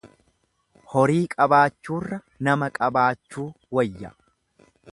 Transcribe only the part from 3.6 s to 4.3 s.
wayya.